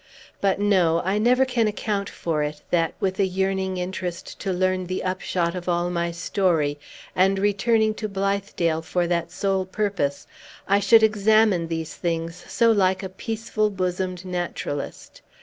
But 0.41 0.59
no, 0.59 0.99
I 1.05 1.19
never 1.19 1.45
can 1.45 1.67
account 1.67 2.09
for 2.09 2.41
it, 2.41 2.63
that, 2.71 2.95
with 2.99 3.19
a 3.19 3.27
yearning 3.27 3.77
interest 3.77 4.39
to 4.39 4.51
learn 4.51 4.87
the 4.87 5.03
upshot 5.03 5.53
of 5.53 5.69
all 5.69 5.91
my 5.91 6.09
story, 6.09 6.79
and 7.15 7.37
returning 7.37 7.93
to 8.01 8.09
Blithedale 8.09 8.81
for 8.81 9.05
that 9.05 9.31
sole 9.31 9.63
purpose, 9.67 10.25
I 10.67 10.79
should 10.79 11.03
examine 11.03 11.67
these 11.67 11.93
things 11.93 12.43
so 12.51 12.71
like 12.71 13.03
a 13.03 13.09
peaceful 13.09 13.69
bosomed 13.69 14.25
naturalist. 14.25 15.21